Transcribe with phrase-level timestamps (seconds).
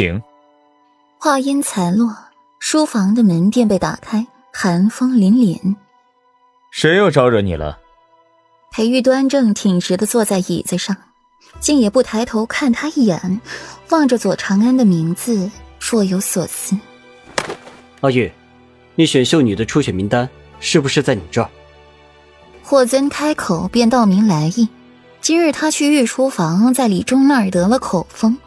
[0.00, 0.22] 请。
[1.18, 2.16] 话音才落，
[2.58, 5.76] 书房的门便被打开，寒风凛凛。
[6.70, 7.78] 谁又招惹你了？
[8.72, 10.96] 裴玉端正挺直的坐在椅子上，
[11.60, 13.42] 竟也不抬头看他一眼，
[13.90, 16.74] 望着左长安的名字，若有所思。
[18.00, 18.32] 阿玉，
[18.94, 20.26] 你选秀女的初选名单
[20.60, 21.50] 是不是在你这儿？
[22.62, 24.66] 霍尊开口便道明来意。
[25.20, 28.38] 今日他去御书房，在李忠那儿得了口风，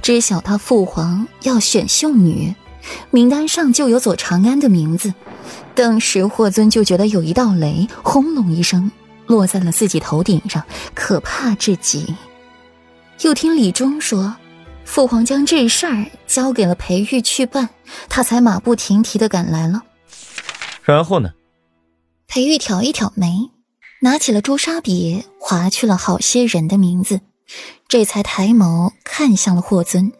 [0.00, 2.54] 知晓他父皇要选秀女，
[3.10, 5.12] 名单上就有左长安的名字。
[5.74, 8.90] 当时霍尊就觉得有一道雷轰隆一声
[9.26, 12.14] 落在了自己头顶上，可怕至极。
[13.20, 14.34] 又听李忠说，
[14.84, 17.68] 父皇将这事儿交给了裴玉去办，
[18.08, 19.82] 他才马不停蹄的赶来了。
[20.82, 21.30] 然后呢？
[22.26, 23.50] 裴玉挑一挑眉，
[24.04, 27.20] 拿起了朱砂笔，划去了好些人的名字，
[27.86, 30.12] 这才抬眸看向了霍尊。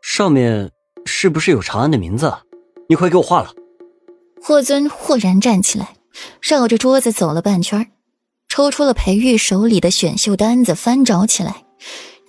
[0.00, 0.70] 上面
[1.04, 2.32] 是不是有长安的名字？
[2.88, 3.50] 你快给我画了。
[4.40, 5.96] 霍尊豁然站起来，
[6.40, 7.90] 绕着桌子走了半圈，
[8.48, 11.64] 抽出了裴玉手里的选秀单子，翻找起来，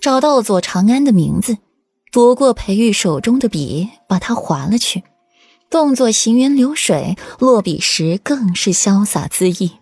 [0.00, 1.58] 找到了左长安的名字，
[2.10, 5.04] 夺过裴玉手中的笔，把它划了去，
[5.70, 9.74] 动作行云流水，落笔时更是潇洒恣意。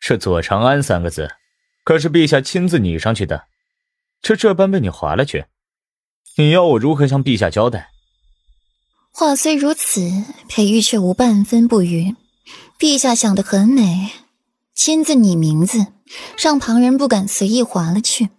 [0.00, 1.30] 这左长安三个字，
[1.84, 3.44] 可是陛下亲自拟上去的，
[4.22, 5.44] 这这般被你划了去，
[6.36, 7.90] 你要我如何向陛下交代？
[9.12, 12.16] 话虽如此，裴玉却无半分不愉。
[12.78, 14.10] 陛下想得很美，
[14.74, 15.88] 亲自拟名字，
[16.38, 18.30] 让旁人不敢随意划了去，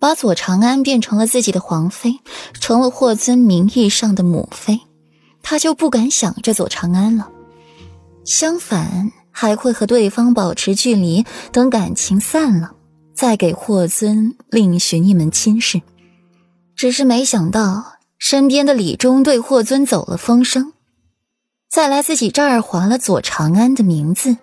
[0.00, 2.18] 把左长安变成了自己的皇妃，
[2.60, 4.80] 成了霍尊名义上的母妃，
[5.40, 7.30] 他就不敢想着左长安了。
[8.24, 12.72] 相反，还会和对方保持距离，等感情散了，
[13.14, 15.82] 再给霍尊另寻一门亲事。
[16.74, 17.92] 只是没想到。
[18.18, 20.72] 身边的李忠对霍尊走了风声，
[21.68, 24.38] 再来自己这儿划了左长安的名字，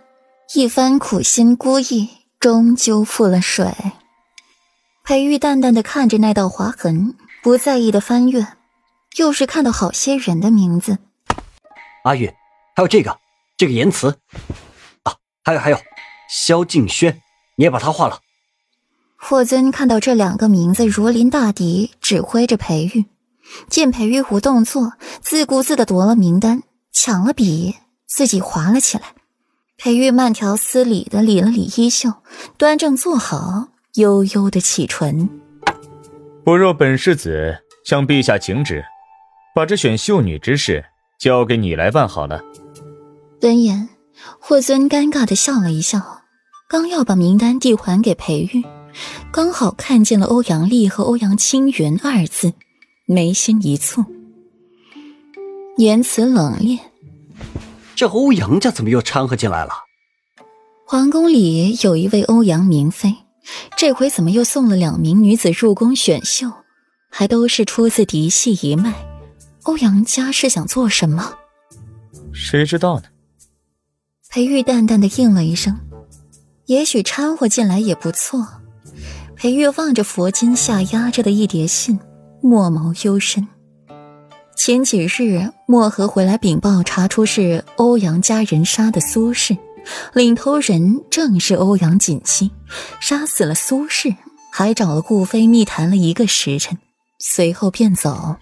[0.54, 2.08] 一番苦心孤诣，
[2.40, 3.74] 终究付了水。
[5.04, 8.46] 裴玉淡淡的看着那道划痕，不在意的翻阅，
[9.18, 11.00] 又是看到好些人的名字。
[12.04, 12.28] 阿玉，
[12.76, 13.18] 还有这个，
[13.58, 14.16] 这个言辞，
[15.44, 15.78] 还有还有，
[16.30, 17.22] 萧敬轩，
[17.58, 18.20] 你也把他画了。
[19.18, 23.06] 霍尊看到这两个名字如临大敌，指挥着裴玉。
[23.70, 27.76] 见裴玉无动作，自顾自的夺了名单，抢了笔，
[28.08, 29.04] 自己划了起来。
[29.78, 32.14] 裴玉慢条斯理的理了理衣袖，
[32.58, 35.30] 端正坐好，悠悠的启唇
[36.46, 38.86] ：“不若本世子向陛下请旨，
[39.54, 40.86] 把这选秀女之事
[41.20, 42.42] 交给你来办好了。”
[43.44, 43.90] 闻言，
[44.40, 46.22] 霍尊尴尬的笑了一笑，
[46.68, 48.64] 刚要把名单递还给裴玉，
[49.32, 52.54] 刚好看见了欧阳丽和欧阳青云二字。
[53.06, 54.06] 眉心一蹙，
[55.76, 56.80] 言辞冷冽。
[57.96, 59.72] 这欧阳家怎么又掺和进来了？
[60.88, 63.14] 皇宫里有一位欧阳明妃，
[63.76, 66.50] 这回怎么又送了两名女子入宫选秀？
[67.12, 68.94] 还都是出自嫡系一脉。
[69.64, 71.34] 欧阳家是想做什么？
[72.34, 73.06] 谁知道呢？
[74.34, 75.80] 裴玉淡淡的应了一声
[76.66, 78.48] ：“也许掺和进来也不错。”
[79.38, 82.00] 裴玉望着佛经下压着的一叠信。
[82.42, 83.48] 墨眸幽深。
[84.56, 89.56] 前几日，墨河回来禀报，查出是欧阳家人杀的苏氏，
[90.16, 92.50] 领头人正是欧阳锦溪，
[93.00, 94.16] 杀死了苏氏，
[94.52, 96.80] 还找了顾飞密谈了一个时辰，
[97.20, 98.38] 随后便走。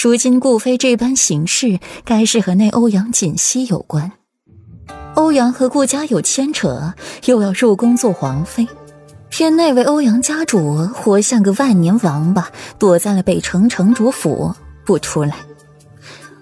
[0.00, 4.12] 如今顾飞这般行事，该是和那欧阳锦溪有关。
[5.18, 8.68] 欧阳和顾家有牵扯，又要入宫做皇妃。
[9.28, 12.48] 偏那位欧阳家主活像个万年王八，
[12.78, 14.54] 躲在了北城城主府
[14.86, 15.34] 不出来。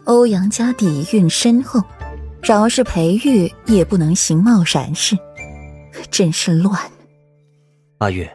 [0.05, 1.83] 欧阳家底蕴深厚，
[2.43, 5.17] 饶是裴玉也不能形貌闪示，
[6.11, 6.79] 真是乱。
[8.01, 8.29] 阿玉，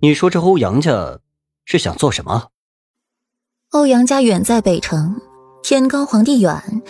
[0.00, 1.18] 你说这欧阳家
[1.64, 2.46] 是想做什么？
[3.72, 5.20] 欧阳家远在北城，
[5.64, 6.80] 天高皇帝远，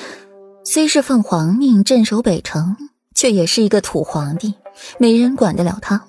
[0.70, 2.76] 虽是奉皇命镇守北城，
[3.14, 4.52] 却也是一个土皇帝，
[4.98, 6.08] 没人管得了他。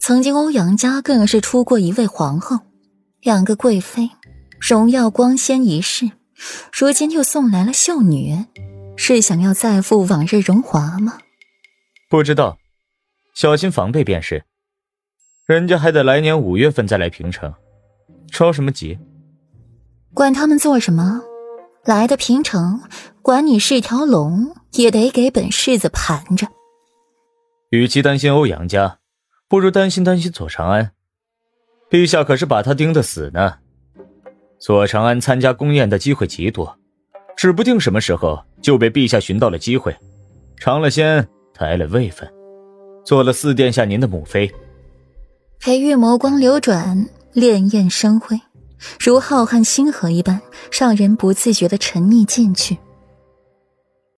[0.00, 2.58] 曾经欧阳家更是出过一位皇后，
[3.20, 4.10] 两个贵妃，
[4.60, 6.10] 荣耀光鲜一世。
[6.72, 8.36] 如今又送来了秀女，
[8.96, 11.18] 是想要再赴往日荣华吗？
[12.10, 12.58] 不知道，
[13.36, 14.42] 小心防备便是。
[15.46, 17.54] 人家还得来年五月份再来平城，
[18.32, 18.98] 着什么急？
[20.12, 21.22] 管他们做什么，
[21.86, 22.80] 来的平城，
[23.20, 26.46] 管你是条龙，也得给本世子盘着。
[27.70, 28.98] 与其担心欧阳家。
[29.46, 30.92] 不如担心担心左长安，
[31.90, 33.58] 陛下可是把他盯得死呢。
[34.58, 36.76] 左长安参加宫宴的机会极多，
[37.36, 39.94] 指不定什么时候就被陛下寻到了机会，
[40.56, 42.28] 尝了鲜，抬了位分，
[43.04, 44.50] 做了四殿下您的母妃。
[45.60, 48.40] 裴玉眸光流转，潋滟生辉，
[48.98, 50.40] 如浩瀚星河一般，
[50.70, 52.78] 让人不自觉的沉溺进去。